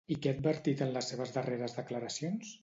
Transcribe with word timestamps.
I 0.13 0.15
què 0.21 0.29
ha 0.29 0.33
advertit 0.37 0.81
en 0.85 0.93
les 0.95 1.11
seves 1.13 1.35
darreres 1.37 1.77
declaracions? 1.81 2.59